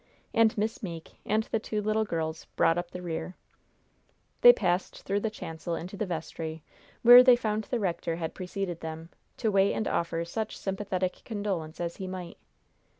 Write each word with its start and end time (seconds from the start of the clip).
And 0.33 0.57
Miss 0.57 0.81
Meeke 0.81 1.19
and 1.27 1.43
the 1.43 1.59
two 1.59 1.79
little 1.79 2.05
girls 2.05 2.45
brought 2.55 2.79
up 2.79 2.89
the 2.89 3.03
rear. 3.03 3.35
They 4.41 4.51
passed 4.51 5.03
through 5.03 5.19
the 5.19 5.29
chancel 5.29 5.75
into 5.75 5.95
the 5.95 6.07
vestry, 6.07 6.63
where 7.03 7.21
they 7.21 7.35
found 7.35 7.65
the 7.65 7.77
rector 7.79 8.15
had 8.15 8.33
preceded 8.33 8.79
them, 8.79 9.09
to 9.37 9.51
wait 9.51 9.73
and 9.73 9.87
offer 9.87 10.25
such 10.25 10.57
sympathetic 10.57 11.21
condolence 11.23 11.79
as 11.79 11.97
he 11.97 12.07
might. 12.07 12.39